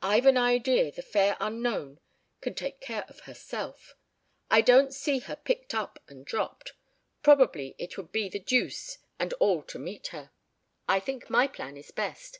[0.00, 1.98] "I've an idea the fair unknown
[2.40, 3.96] can take care of herself.
[4.48, 6.72] I don't see her picked up and dropped.
[7.24, 10.30] Probably it would be the deuce and all to meet her.
[10.86, 12.38] I think my plan is best.